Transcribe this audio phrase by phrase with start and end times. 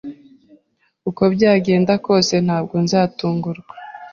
[1.09, 3.73] uko byagenda kose, ntabwo nzatungurwa.